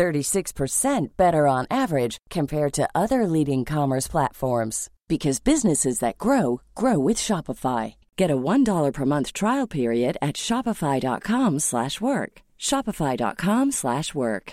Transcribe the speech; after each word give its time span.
36% 0.00 1.08
better 1.18 1.46
on 1.46 1.66
average 1.70 2.16
compared 2.30 2.72
to 2.72 2.88
other 2.94 3.26
leading 3.26 3.66
commerce 3.66 4.08
platforms 4.08 4.88
because 5.08 5.40
businesses 5.40 5.98
that 5.98 6.16
grow 6.16 6.62
grow 6.74 6.98
with 6.98 7.18
Shopify. 7.18 7.96
Get 8.16 8.30
a 8.30 8.36
$1 8.36 8.94
per 8.94 9.04
month 9.04 9.34
trial 9.34 9.66
period 9.66 10.16
at 10.22 10.36
shopify.com/work. 10.36 12.42
shopify.com/work. 12.58 14.52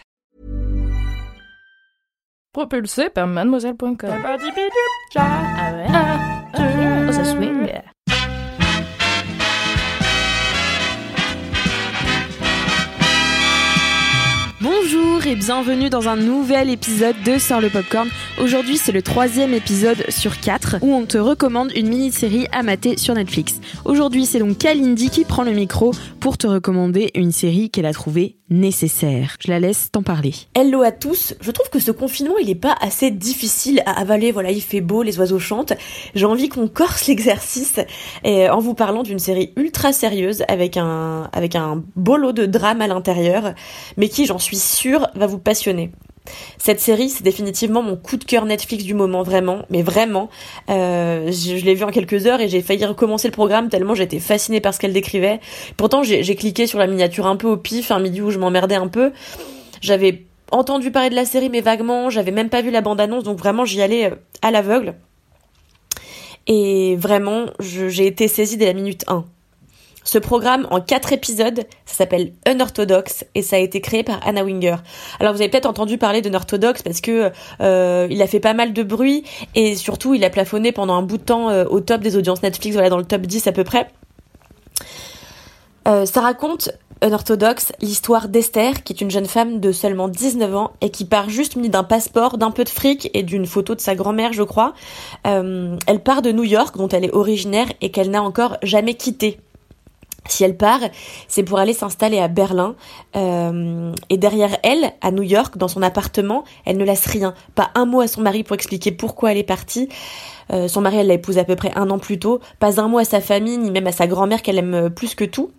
Propulsé 2.55 3.13
par 3.13 3.27
mademoiselle.com. 3.27 4.23
Bonjour 15.17 15.31
et 15.31 15.35
bienvenue 15.35 15.89
dans 15.89 16.07
un 16.07 16.15
nouvel 16.15 16.69
épisode 16.69 17.15
de 17.25 17.39
Sort 17.39 17.59
le 17.59 17.69
Popcorn. 17.69 18.07
Aujourd'hui, 18.39 18.77
c'est 18.77 18.91
le 18.91 19.01
troisième 19.01 19.55
épisode 19.55 20.03
sur 20.09 20.39
quatre 20.39 20.75
où 20.83 20.93
on 20.93 21.07
te 21.07 21.17
recommande 21.17 21.71
une 21.75 21.87
mini-série 21.87 22.45
à 22.51 22.61
mater 22.61 22.95
sur 22.95 23.15
Netflix. 23.15 23.59
Aujourd'hui, 23.83 24.27
c'est 24.27 24.37
donc 24.37 24.59
Kalindi 24.59 25.09
qui 25.09 25.25
prend 25.25 25.43
le 25.43 25.53
micro 25.53 25.91
pour 26.19 26.37
te 26.37 26.45
recommander 26.45 27.09
une 27.15 27.31
série 27.31 27.71
qu'elle 27.71 27.87
a 27.87 27.93
trouvée 27.93 28.37
nécessaire. 28.51 29.37
Je 29.39 29.49
la 29.49 29.59
laisse 29.59 29.89
t'en 29.91 30.03
parler. 30.03 30.35
Hello 30.53 30.83
à 30.83 30.91
tous. 30.91 31.33
Je 31.41 31.49
trouve 31.49 31.71
que 31.71 31.79
ce 31.79 31.89
confinement, 31.89 32.37
il 32.37 32.51
est 32.51 32.55
pas 32.55 32.75
assez 32.79 33.09
difficile 33.09 33.81
à 33.87 33.99
avaler. 33.99 34.31
Voilà, 34.31 34.51
il 34.51 34.61
fait 34.61 34.81
beau, 34.81 35.01
les 35.01 35.17
oiseaux 35.17 35.39
chantent. 35.39 35.73
J'ai 36.13 36.25
envie 36.25 36.47
qu'on 36.47 36.67
corse 36.67 37.07
l'exercice 37.07 37.79
en 38.23 38.59
vous 38.59 38.75
parlant 38.75 39.01
d'une 39.01 39.19
série 39.19 39.51
ultra 39.55 39.93
sérieuse 39.93 40.43
avec 40.47 40.77
un 40.77 41.27
avec 41.33 41.55
un 41.55 41.83
beau 41.95 42.31
de 42.31 42.45
drame 42.45 42.81
à 42.81 42.87
l'intérieur, 42.87 43.55
mais 43.97 44.09
qui, 44.09 44.27
j'en 44.27 44.37
suis 44.37 44.57
sûre, 44.57 45.07
va 45.15 45.25
vous 45.25 45.39
passionner. 45.39 45.91
Cette 46.57 46.79
série, 46.79 47.09
c'est 47.09 47.23
définitivement 47.23 47.81
mon 47.81 47.95
coup 47.95 48.17
de 48.17 48.23
cœur 48.23 48.45
Netflix 48.45 48.83
du 48.83 48.93
moment, 48.93 49.23
vraiment, 49.23 49.65
mais 49.69 49.81
vraiment. 49.81 50.29
Euh, 50.69 51.31
je, 51.31 51.63
l'ai 51.63 51.75
vu 51.75 51.83
en 51.83 51.91
quelques 51.91 52.25
heures 52.27 52.41
et 52.41 52.47
j'ai 52.47 52.61
failli 52.61 52.85
recommencer 52.85 53.27
le 53.27 53.33
programme 53.33 53.69
tellement 53.69 53.95
j'étais 53.95 54.19
fascinée 54.19 54.61
par 54.61 54.73
ce 54.73 54.79
qu'elle 54.79 54.93
décrivait. 54.93 55.39
Pourtant, 55.77 56.03
j'ai 56.03 56.35
cliqué 56.35 56.67
sur 56.67 56.79
la 56.79 56.87
miniature 56.87 57.27
un 57.27 57.35
peu 57.35 57.47
au 57.47 57.57
pif, 57.57 57.91
un 57.91 57.99
midi 57.99 58.21
où 58.21 58.31
je 58.31 58.39
m'emmerdais 58.39 58.75
un 58.75 58.87
peu. 58.87 59.11
J'avais 59.81 60.23
entendu 60.51 60.91
parler 60.91 61.09
de 61.09 61.15
la 61.15 61.25
série, 61.25 61.49
mais 61.49 61.61
vaguement, 61.61 62.09
j'avais 62.09 62.31
même 62.31 62.49
pas 62.49 62.61
vu 62.61 62.71
la 62.71 62.81
bande-annonce, 62.81 63.23
donc 63.23 63.37
vraiment 63.37 63.65
j'y 63.65 63.81
allais 63.81 64.11
euh, 64.11 64.15
à 64.41 64.51
l'aveugle. 64.51 64.95
Et 66.47 66.95
vraiment, 66.95 67.47
j'ai 67.59 68.07
été 68.07 68.27
saisie 68.27 68.55
dès 68.55 68.65
la 68.65 68.73
minute 68.73 69.03
1. 69.07 69.25
Ce 70.07 70.17
programme 70.17 70.67
en 70.71 70.79
quatre 70.79 71.11
épisodes, 71.11 71.65
ça 71.85 71.95
s'appelle 71.95 72.31
Unorthodox 72.47 73.25
et 73.35 73.41
ça 73.41 73.57
a 73.57 73.59
été 73.59 73.81
créé 73.81 74.03
par 74.03 74.25
Anna 74.25 74.45
Winger. 74.45 74.77
Alors 75.19 75.33
vous 75.33 75.41
avez 75.41 75.49
peut-être 75.49 75.65
entendu 75.65 75.97
parler 75.97 76.21
d'Unorthodox 76.21 76.81
parce 76.81 77.01
que 77.01 77.29
euh, 77.59 78.07
il 78.09 78.21
a 78.21 78.27
fait 78.27 78.39
pas 78.39 78.53
mal 78.53 78.71
de 78.71 78.83
bruit 78.83 79.25
et 79.53 79.75
surtout 79.75 80.13
il 80.13 80.23
a 80.23 80.29
plafonné 80.29 80.71
pendant 80.71 80.95
un 80.95 81.01
bout 81.01 81.17
de 81.17 81.23
temps 81.23 81.49
euh, 81.49 81.65
au 81.65 81.81
top 81.81 81.99
des 81.99 82.15
audiences 82.15 82.41
Netflix, 82.41 82.73
voilà 82.73 82.89
dans 82.89 82.97
le 82.97 83.03
top 83.03 83.23
10 83.23 83.47
à 83.47 83.51
peu 83.51 83.65
près. 83.65 83.89
Euh, 85.89 86.05
ça 86.05 86.21
raconte 86.21 86.69
Unorthodox, 87.03 87.73
l'histoire 87.81 88.29
d'Esther, 88.29 88.83
qui 88.83 88.93
est 88.93 89.01
une 89.01 89.11
jeune 89.11 89.25
femme 89.25 89.59
de 89.59 89.73
seulement 89.73 90.07
19 90.07 90.55
ans 90.55 90.71
et 90.79 90.89
qui 90.89 91.03
part 91.03 91.29
juste 91.29 91.57
munie 91.57 91.69
d'un 91.69 91.83
passeport, 91.83 92.37
d'un 92.37 92.51
peu 92.51 92.63
de 92.63 92.69
fric 92.69 93.11
et 93.13 93.23
d'une 93.23 93.45
photo 93.45 93.75
de 93.75 93.81
sa 93.81 93.93
grand-mère, 93.93 94.31
je 94.31 94.43
crois. 94.43 94.73
elle 95.25 95.99
part 96.03 96.21
de 96.21 96.31
New 96.31 96.45
York, 96.45 96.77
dont 96.77 96.87
elle 96.87 97.03
est 97.03 97.13
originaire 97.13 97.67
et 97.81 97.91
qu'elle 97.91 98.09
n'a 98.09 98.23
encore 98.23 98.55
jamais 98.63 98.93
quitté. 98.93 99.41
Si 100.27 100.43
elle 100.43 100.57
part, 100.57 100.81
c'est 101.27 101.43
pour 101.43 101.59
aller 101.59 101.73
s'installer 101.73 102.19
à 102.19 102.27
Berlin. 102.27 102.75
Euh, 103.15 103.93
et 104.09 104.17
derrière 104.17 104.57
elle, 104.63 104.93
à 105.01 105.11
New 105.11 105.23
York, 105.23 105.57
dans 105.57 105.67
son 105.67 105.81
appartement, 105.81 106.43
elle 106.65 106.77
ne 106.77 106.85
laisse 106.85 107.05
rien. 107.05 107.33
Pas 107.55 107.71
un 107.75 107.85
mot 107.85 108.01
à 108.01 108.07
son 108.07 108.21
mari 108.21 108.43
pour 108.43 108.55
expliquer 108.55 108.91
pourquoi 108.91 109.31
elle 109.31 109.37
est 109.37 109.43
partie. 109.43 109.89
Euh, 110.51 110.67
son 110.67 110.81
mari, 110.81 110.97
elle 110.97 111.07
l'a 111.07 111.15
épouse 111.15 111.37
à 111.37 111.43
peu 111.43 111.55
près 111.55 111.71
un 111.75 111.89
an 111.89 111.99
plus 111.99 112.19
tôt. 112.19 112.39
Pas 112.59 112.79
un 112.79 112.87
mot 112.87 112.99
à 112.99 113.05
sa 113.05 113.21
famille, 113.21 113.57
ni 113.57 113.71
même 113.71 113.87
à 113.87 113.91
sa 113.91 114.07
grand-mère 114.07 114.41
qu'elle 114.41 114.57
aime 114.57 114.89
plus 114.89 115.15
que 115.15 115.25
tout. 115.25 115.51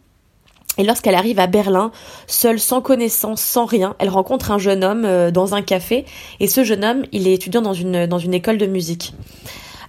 Et 0.78 0.84
lorsqu'elle 0.84 1.16
arrive 1.16 1.40
à 1.40 1.48
Berlin, 1.48 1.90
seule, 2.28 2.60
sans 2.60 2.80
connaissance, 2.80 3.42
sans 3.42 3.66
rien, 3.66 3.96
elle 3.98 4.08
rencontre 4.08 4.52
un 4.52 4.58
jeune 4.58 4.84
homme 4.84 5.04
euh, 5.04 5.30
dans 5.32 5.54
un 5.54 5.62
café. 5.62 6.06
Et 6.38 6.46
ce 6.46 6.62
jeune 6.62 6.84
homme, 6.84 7.02
il 7.10 7.26
est 7.26 7.34
étudiant 7.34 7.62
dans 7.62 7.72
une, 7.72 8.06
dans 8.06 8.18
une 8.18 8.32
école 8.32 8.58
de 8.58 8.66
musique. 8.66 9.12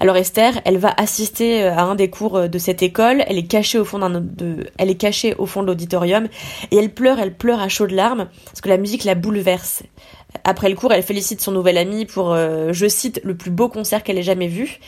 Alors 0.02 0.16
Esther, 0.16 0.62
elle 0.64 0.78
va 0.78 0.94
assister 0.96 1.64
euh, 1.64 1.74
à 1.74 1.82
un 1.82 1.96
des 1.96 2.10
cours 2.10 2.38
euh, 2.38 2.48
de 2.48 2.58
cette 2.58 2.82
école. 2.82 3.24
Elle 3.28 3.38
est 3.38 3.48
cachée 3.48 3.78
au 3.78 3.84
fond 3.84 4.00
d'un 4.00 4.22
de, 4.22 4.68
elle 4.78 4.90
est 4.90 4.96
cachée 4.96 5.36
au 5.38 5.46
fond 5.46 5.62
de 5.62 5.68
l'auditorium 5.68 6.28
et 6.72 6.78
elle 6.78 6.94
pleure, 6.94 7.20
elle 7.20 7.34
pleure 7.34 7.60
à 7.60 7.68
chaudes 7.68 7.92
larmes 7.92 8.30
parce 8.46 8.62
que 8.62 8.70
la 8.70 8.78
musique 8.78 9.04
la 9.04 9.16
bouleverse. 9.16 9.84
Après 10.46 10.70
le 10.70 10.76
cours, 10.76 10.94
elle 10.94 11.04
félicite 11.04 11.42
son 11.42 11.52
nouvel 11.52 11.78
ami 11.78 12.06
pour, 12.06 12.32
euh, 12.32 12.72
je 12.72 12.88
cite, 12.88 13.20
le 13.26 13.36
plus 13.36 13.52
beau 13.52 13.68
concert 13.68 14.04
qu'elle 14.04 14.18
ait 14.18 14.24
jamais 14.24 14.48
vu. 14.48 14.80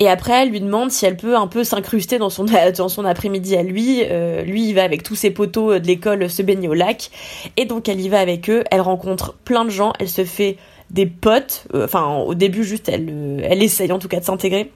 Et 0.00 0.08
après, 0.08 0.42
elle 0.42 0.50
lui 0.50 0.60
demande 0.60 0.90
si 0.90 1.06
elle 1.06 1.16
peut 1.16 1.36
un 1.36 1.46
peu 1.46 1.62
s'incruster 1.62 2.18
dans 2.18 2.30
son, 2.30 2.44
dans 2.76 2.88
son 2.88 3.04
après-midi 3.04 3.54
à 3.54 3.62
lui. 3.62 4.02
lui, 4.44 4.68
il 4.68 4.74
va 4.74 4.82
avec 4.82 5.04
tous 5.04 5.14
ses 5.14 5.30
potos 5.30 5.80
de 5.80 5.86
l'école 5.86 6.28
se 6.28 6.42
baigner 6.42 6.66
au 6.66 6.74
lac. 6.74 7.10
Et 7.56 7.66
donc, 7.66 7.88
elle 7.88 8.00
y 8.00 8.08
va 8.08 8.18
avec 8.18 8.50
eux. 8.50 8.64
Elle 8.72 8.80
rencontre 8.80 9.34
plein 9.44 9.64
de 9.64 9.70
gens. 9.70 9.92
Elle 10.00 10.08
se 10.08 10.24
fait 10.24 10.56
des 10.90 11.06
potes. 11.06 11.66
Euh, 11.74 11.84
enfin, 11.84 12.16
au 12.16 12.34
début, 12.34 12.64
juste, 12.64 12.88
elle, 12.88 13.08
euh, 13.10 13.40
elle 13.42 13.62
essaye 13.62 13.92
en 13.92 13.98
tout 13.98 14.08
cas 14.08 14.20
de 14.20 14.24
s'intégrer. 14.24 14.72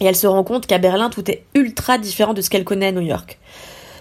Et 0.00 0.04
elle 0.04 0.16
se 0.16 0.26
rend 0.26 0.44
compte 0.44 0.66
qu'à 0.66 0.78
Berlin, 0.78 1.10
tout 1.10 1.30
est 1.30 1.44
ultra 1.54 1.98
différent 1.98 2.34
de 2.34 2.42
ce 2.42 2.50
qu'elle 2.50 2.64
connaît 2.64 2.88
à 2.88 2.92
New 2.92 3.00
York. 3.00 3.38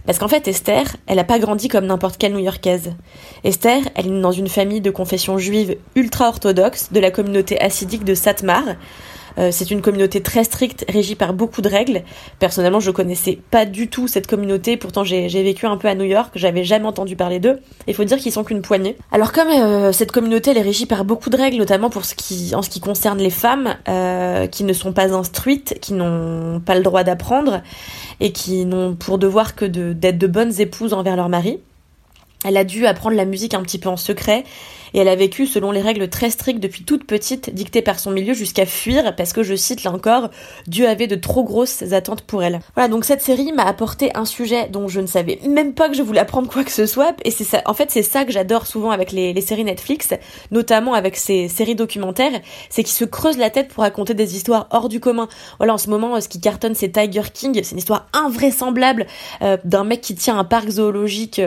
Parce 0.06 0.20
qu'en 0.20 0.28
fait, 0.28 0.48
Esther, 0.48 0.98
elle 1.08 1.16
n'a 1.16 1.24
pas 1.24 1.40
grandi 1.40 1.68
comme 1.68 1.86
n'importe 1.86 2.18
quelle 2.18 2.34
New-Yorkaise. 2.34 2.94
Esther, 3.44 3.82
elle 3.96 4.08
est 4.08 4.22
dans 4.22 4.32
une 4.32 4.48
famille 4.48 4.82
de 4.82 4.92
confession 4.92 5.38
juive 5.38 5.78
ultra 5.96 6.28
orthodoxe 6.28 6.92
de 6.92 7.00
la 7.00 7.10
communauté 7.10 7.60
hassidique 7.60 8.04
de 8.04 8.14
Satmar, 8.14 8.64
euh, 9.38 9.50
c'est 9.51 9.72
une 9.72 9.81
communauté 9.81 10.22
très 10.22 10.44
stricte, 10.44 10.85
régie 10.90 11.16
par 11.16 11.34
beaucoup 11.34 11.62
de 11.62 11.69
règles. 11.69 12.03
Personnellement, 12.40 12.79
je 12.79 12.91
connaissais 12.91 13.40
pas 13.51 13.66
du 13.66 13.88
tout 13.88 14.07
cette 14.07 14.28
communauté. 14.28 14.78
Pourtant, 14.78 15.03
j'ai 15.03 15.28
vécu 15.28 15.66
un 15.66 15.78
peu 15.78 15.88
à 15.88 15.96
New 15.96 16.06
York. 16.06 16.31
J'avais 16.35 16.63
jamais 16.63 16.85
entendu 16.85 17.16
parler 17.16 17.40
d'eux. 17.40 17.59
Il 17.88 17.94
faut 17.94 18.03
dire 18.03 18.18
qu'ils 18.18 18.31
sont 18.31 18.44
qu'une 18.44 18.62
poignée. 18.62 18.97
Alors 19.12 19.31
comme 19.31 19.50
euh, 19.50 19.91
cette 19.91 20.12
communauté, 20.12 20.51
elle 20.51 20.57
est 20.57 20.62
régie 20.62 20.85
par 20.85 21.06
beaucoup 21.06 21.29
de 21.29 21.38
règles, 21.38 21.57
notamment 21.57 21.90
en 21.96 22.62
ce 22.62 22.69
qui 22.69 22.79
concerne 22.79 23.19
les 23.19 23.29
femmes 23.29 23.75
euh, 23.88 24.47
qui 24.47 24.63
ne 24.63 24.73
sont 24.73 24.94
pas 24.94 25.13
instruites, 25.13 25.78
qui 25.81 25.94
n'ont 25.94 26.59
pas 26.59 26.75
le 26.75 26.81
droit 26.81 27.03
d'apprendre 27.03 27.62
et 28.19 28.31
qui 28.31 28.66
n'ont 28.66 28.96
pour 28.96 29.17
devoir 29.17 29.56
que 29.56 29.66
d'être 29.66 30.17
de 30.17 30.28
bonnes 30.28 30.59
épouses 30.59 30.94
envers 30.94 31.16
leur 31.16 31.29
mari. 31.29 31.59
Elle 32.46 32.58
a 32.58 32.64
dû 32.64 32.86
apprendre 32.86 33.16
la 33.16 33.26
musique 33.26 33.54
un 33.54 33.62
petit 33.64 33.80
peu 33.80 33.90
en 33.90 33.98
secret 33.98 34.44
et 34.94 35.00
elle 35.00 35.08
a 35.10 35.16
vécu 35.16 35.46
selon 35.46 35.72
les 35.72 35.82
règles 35.82 36.08
très 36.10 36.30
strictes 36.30 36.62
depuis 36.62 36.84
toute 36.84 37.06
petite, 37.06 37.54
dictées 37.54 37.82
par 37.82 38.00
son 38.00 38.12
milieu 38.12 38.34
jusqu'à 38.34 38.66
fuir 38.66 39.16
parce 39.16 39.34
que 39.34 39.44
je 39.44 39.56
cite 39.56 39.84
là 39.84 39.92
encore, 39.92 40.30
Dieu 40.68 40.88
avait 40.88 41.08
de 41.08 41.16
trop 41.16 41.44
grosses 41.44 41.84
attentes 41.92 42.22
pour 42.22 42.44
elle. 42.44 42.62
Voilà, 42.76 42.88
donc 42.88 43.04
cette 43.04 43.22
série 43.22 43.52
m'a 43.52 43.64
apporté 43.64 44.16
un 44.16 44.26
sujet 44.26 44.70
dont 44.70 44.88
je 44.88 45.02
ne 45.02 45.08
savais 45.08 45.40
même 45.48 45.74
pas 45.74 45.90
que 45.90 45.96
je 45.96 46.02
voulais 46.02 46.22
apprendre 46.22 46.50
quoi 46.50 46.64
que 46.64 46.72
ce 46.72 46.86
soit 46.86 47.16
et 47.26 47.32
c'est 47.32 47.44
ça, 47.44 47.62
en 47.66 47.74
fait 47.74 47.92
c'est 47.92 48.04
ça 48.04 48.24
que 48.24 48.32
j'adore 48.32 48.68
souvent 48.68 48.92
avec 48.92 49.12
les, 49.12 49.36
séries 49.42 49.66
Netflix, 49.66 50.14
notamment 50.52 50.94
avec 50.94 51.18
ces 51.18 51.50
séries 51.50 51.76
documentaires, 51.76 52.40
c'est 52.70 52.84
qu'ils 52.84 52.94
se 52.94 53.06
creusent 53.06 53.38
la 53.38 53.50
tête 53.50 53.68
pour 53.68 53.84
raconter 53.84 54.14
des 54.14 54.36
histoires 54.36 54.68
hors 54.72 54.88
du 54.88 55.00
commun. 55.00 55.28
Voilà, 55.58 55.74
en 55.74 55.78
ce 55.78 55.90
moment, 55.90 56.20
ce 56.22 56.30
qui 56.30 56.40
cartonne 56.40 56.74
c'est 56.74 56.91
Tiger 56.91 57.22
King, 57.34 57.59
c'est 57.64 57.72
une 57.72 57.80
histoire 57.80 58.08
invraisemblable 58.14 59.08
euh, 59.41 59.58
d'un 59.66 59.84
mec 59.84 60.02
qui 60.02 60.16
tient 60.16 60.38
un 60.38 60.46
parc 60.46 60.70
zoologique 60.70 61.41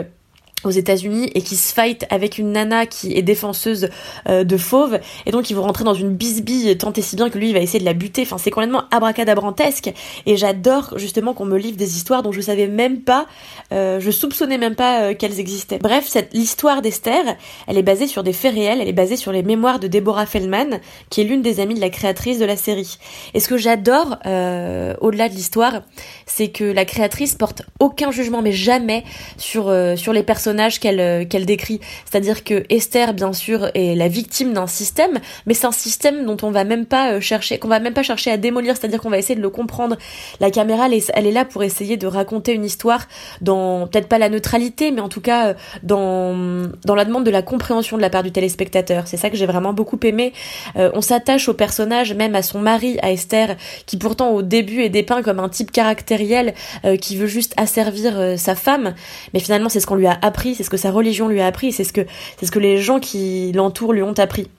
aux 0.63 0.69
États-Unis 0.71 1.31
et 1.35 1.41
qui 1.41 1.55
se 1.55 1.73
fight 1.73 2.05
avec 2.09 2.37
une 2.37 2.51
nana 2.51 2.85
qui 2.85 3.15
est 3.15 3.21
défenseuse 3.21 3.89
euh, 4.27 4.43
de 4.43 4.57
fauves. 4.57 4.99
Et 5.25 5.31
donc 5.31 5.49
ils 5.49 5.55
vont 5.55 5.63
rentrer 5.63 5.83
dans 5.83 5.93
une 5.93 6.15
bisbille 6.15 6.77
tant 6.77 6.91
et 6.93 7.01
si 7.01 7.15
bien 7.15 7.29
que 7.29 7.37
lui 7.37 7.49
il 7.49 7.53
va 7.53 7.59
essayer 7.59 7.79
de 7.79 7.85
la 7.85 7.93
buter. 7.93 8.23
Enfin 8.23 8.37
c'est 8.37 8.51
complètement 8.51 8.83
abracadabrantesque. 8.91 9.93
Et 10.25 10.37
j'adore 10.37 10.97
justement 10.97 11.33
qu'on 11.33 11.45
me 11.45 11.57
livre 11.57 11.77
des 11.77 11.95
histoires 11.95 12.23
dont 12.23 12.31
je 12.31 12.41
savais 12.41 12.67
même 12.67 13.01
pas 13.01 13.25
euh, 13.71 13.99
je 13.99 14.11
soupçonnais 14.11 14.57
même 14.57 14.75
pas 14.75 15.03
euh, 15.03 15.13
qu'elles 15.13 15.39
existaient. 15.39 15.79
Bref 15.79 16.05
cette 16.07 16.33
l'histoire 16.33 16.81
d'Esther 16.81 17.37
elle 17.67 17.77
est 17.77 17.83
basée 17.83 18.07
sur 18.07 18.23
des 18.23 18.33
faits 18.33 18.53
réels. 18.53 18.79
Elle 18.81 18.89
est 18.89 18.93
basée 18.93 19.15
sur 19.15 19.31
les 19.31 19.43
mémoires 19.43 19.79
de 19.79 19.87
Deborah 19.87 20.25
Feldman 20.25 20.79
qui 21.09 21.21
est 21.21 21.23
l'une 21.23 21.41
des 21.41 21.59
amies 21.59 21.75
de 21.75 21.81
la 21.81 21.89
créatrice 21.89 22.39
de 22.39 22.45
la 22.45 22.57
série. 22.57 22.97
Et 23.33 23.39
ce 23.39 23.47
que 23.47 23.57
j'adore 23.57 24.17
au-delà 24.25 25.29
de 25.29 25.33
l'histoire 25.33 25.81
c'est 26.25 26.49
que 26.49 26.63
la 26.63 26.85
créatrice 26.85 27.35
porte 27.35 27.63
aucun 27.79 28.11
jugement 28.11 28.41
mais 28.41 28.51
jamais 28.51 29.03
sur 29.37 29.73
sur 29.95 30.13
les 30.13 30.23
personnages 30.23 30.48
personnage 30.49 30.79
qu'elle 30.79 31.27
qu'elle 31.27 31.45
décrit. 31.45 31.79
C'est-à-dire 32.09 32.43
que 32.43 32.63
Esther, 32.69 33.13
bien 33.13 33.33
sûr, 33.33 33.69
est 33.75 33.93
la 33.95 34.07
victime 34.07 34.53
d'un 34.53 34.65
système, 34.65 35.19
mais 35.45 35.53
c'est 35.53 35.67
un 35.67 35.71
système 35.71 36.25
dont 36.25 36.37
on 36.41 36.49
va 36.49 36.63
même 36.63 36.85
pas 36.87 37.19
chercher, 37.19 37.59
qu'on 37.59 37.67
va 37.67 37.79
même 37.79 37.93
pas 37.93 38.01
chercher 38.01 38.31
à 38.31 38.37
démolir. 38.37 38.75
C'est-à-dire 38.75 38.99
qu'on 38.99 39.11
va 39.11 39.19
essayer 39.19 39.35
de 39.35 39.41
le 39.41 39.49
comprendre. 39.51 39.95
La 40.39 40.49
caméra, 40.49 40.87
elle 40.87 40.95
est, 40.95 41.11
elle 41.13 41.27
est 41.27 41.31
là 41.31 41.45
pour 41.45 41.61
essayer 41.61 41.97
de 41.97 42.07
raconter 42.07 42.53
une 42.53 42.65
histoire 42.65 43.07
dans 43.41 43.85
peut-être 43.87 44.07
pas 44.07 44.17
la 44.17 44.29
neutralité, 44.29 44.89
mais 44.91 45.01
en 45.01 45.09
tout 45.09 45.21
cas 45.21 45.53
dans 45.83 46.67
dans 46.83 46.95
la 46.95 47.05
demande 47.05 47.25
de 47.25 47.31
la 47.31 47.43
compréhension 47.43 47.95
de 47.95 48.01
la 48.01 48.09
part 48.09 48.23
du 48.23 48.31
téléspectateur. 48.31 49.07
C'est 49.07 49.17
ça 49.17 49.29
que 49.29 49.37
j'ai 49.37 49.45
vraiment 49.45 49.73
beaucoup 49.73 49.99
aimé. 50.03 50.33
on 50.75 51.01
s'attache 51.01 51.47
au 51.47 51.53
personnage, 51.53 52.13
même 52.15 52.33
à 52.33 52.41
son 52.41 52.59
mari, 52.59 52.97
à 53.03 53.11
Esther, 53.11 53.55
qui 53.85 53.97
pourtant 53.97 54.31
au 54.31 54.41
début 54.41 54.81
est 54.81 54.89
dépeint 54.89 55.21
comme 55.21 55.39
un 55.39 55.49
type 55.49 55.71
caractériel 55.71 56.55
qui 57.01 57.17
veut 57.17 57.27
juste 57.27 57.53
asservir 57.57 58.39
sa 58.39 58.55
femme, 58.55 58.95
mais 59.33 59.39
finalement 59.39 59.69
c'est 59.69 59.79
ce 59.79 59.85
qu'on 59.85 59.95
lui 59.95 60.07
a 60.07 60.17
appris, 60.21 60.38
c'est 60.55 60.63
ce 60.63 60.69
que 60.69 60.77
sa 60.77 60.91
religion 60.91 61.27
lui 61.27 61.41
a 61.41 61.47
appris, 61.47 61.71
c'est 61.71 61.83
ce 61.83 61.93
que 61.93 62.01
c'est 62.37 62.45
ce 62.45 62.51
que 62.51 62.59
les 62.59 62.77
gens 62.77 62.99
qui 62.99 63.51
l'entourent 63.53 63.93
lui 63.93 64.03
ont 64.03 64.17
appris. 64.17 64.49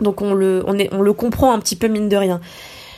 Donc 0.00 0.22
on 0.22 0.34
le 0.34 0.62
on 0.66 0.78
est 0.78 0.92
on 0.92 1.02
le 1.02 1.12
comprend 1.12 1.52
un 1.52 1.58
petit 1.58 1.76
peu 1.76 1.88
mine 1.88 2.08
de 2.08 2.16
rien 2.16 2.40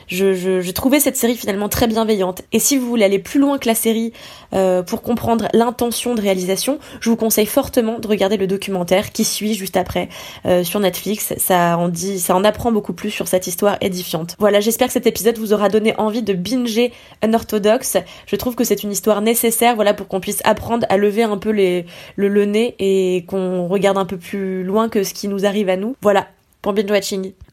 je, 0.08 0.34
je, 0.34 0.70
trouvais 0.70 1.00
cette 1.00 1.16
série 1.16 1.36
finalement 1.36 1.68
très 1.68 1.86
bienveillante. 1.86 2.42
Et 2.52 2.58
si 2.58 2.76
vous 2.76 2.86
voulez 2.86 3.04
aller 3.04 3.18
plus 3.18 3.40
loin 3.40 3.58
que 3.58 3.68
la 3.68 3.74
série 3.74 4.12
euh, 4.54 4.82
pour 4.82 5.02
comprendre 5.02 5.48
l'intention 5.52 6.14
de 6.14 6.20
réalisation, 6.20 6.78
je 7.00 7.10
vous 7.10 7.16
conseille 7.16 7.46
fortement 7.46 7.98
de 7.98 8.08
regarder 8.08 8.36
le 8.36 8.46
documentaire 8.46 9.12
qui 9.12 9.24
suit 9.24 9.54
juste 9.54 9.76
après 9.76 10.08
euh, 10.46 10.64
sur 10.64 10.80
Netflix. 10.80 11.34
Ça 11.36 11.76
en 11.78 11.88
dit, 11.88 12.18
ça 12.18 12.34
en 12.34 12.44
apprend 12.44 12.72
beaucoup 12.72 12.92
plus 12.92 13.10
sur 13.10 13.28
cette 13.28 13.46
histoire 13.46 13.76
édifiante. 13.80 14.34
Voilà, 14.38 14.60
j'espère 14.60 14.88
que 14.88 14.92
cet 14.92 15.06
épisode 15.06 15.38
vous 15.38 15.52
aura 15.52 15.68
donné 15.68 15.94
envie 15.98 16.22
de 16.22 16.32
binger 16.32 16.92
Unorthodox. 17.22 17.98
Je 18.26 18.36
trouve 18.36 18.54
que 18.54 18.64
c'est 18.64 18.82
une 18.82 18.92
histoire 18.92 19.20
nécessaire, 19.20 19.74
voilà, 19.74 19.94
pour 19.94 20.08
qu'on 20.08 20.20
puisse 20.20 20.40
apprendre 20.44 20.86
à 20.88 20.96
lever 20.96 21.22
un 21.22 21.38
peu 21.38 21.50
les, 21.50 21.86
le, 22.16 22.28
le 22.28 22.44
nez 22.44 22.74
et 22.78 23.24
qu'on 23.26 23.68
regarde 23.68 23.98
un 23.98 24.06
peu 24.06 24.16
plus 24.16 24.64
loin 24.64 24.88
que 24.88 25.04
ce 25.04 25.14
qui 25.14 25.28
nous 25.28 25.44
arrive 25.44 25.68
à 25.68 25.76
nous. 25.76 25.96
Voilà, 26.00 26.26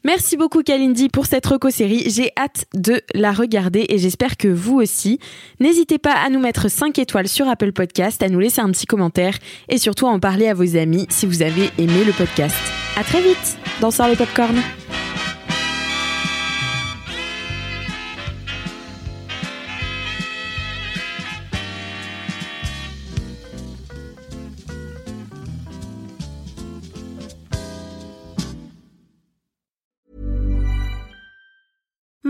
Merci 0.04 0.36
beaucoup 0.36 0.62
Kalindi 0.62 1.08
pour 1.08 1.26
cette 1.26 1.46
reco-série. 1.46 2.08
J'ai 2.10 2.32
hâte 2.36 2.66
de 2.74 3.00
la 3.14 3.32
regarder 3.32 3.86
et 3.88 3.98
j'espère 3.98 4.36
que 4.36 4.48
vous 4.48 4.76
aussi. 4.76 5.18
N'hésitez 5.60 5.98
pas 5.98 6.12
à 6.12 6.28
nous 6.30 6.40
mettre 6.40 6.70
5 6.70 6.98
étoiles 6.98 7.28
sur 7.28 7.48
Apple 7.48 7.72
Podcast, 7.72 8.22
à 8.22 8.28
nous 8.28 8.40
laisser 8.40 8.60
un 8.60 8.70
petit 8.70 8.86
commentaire 8.86 9.36
et 9.68 9.78
surtout 9.78 10.06
à 10.06 10.10
en 10.10 10.20
parler 10.20 10.48
à 10.48 10.54
vos 10.54 10.76
amis 10.76 11.06
si 11.10 11.26
vous 11.26 11.42
avez 11.42 11.70
aimé 11.78 12.04
le 12.04 12.12
podcast. 12.12 12.56
À 12.96 13.04
très 13.04 13.20
vite 13.20 13.58
dans 13.80 13.88
le 13.88 14.16
Popcorn. 14.16 14.56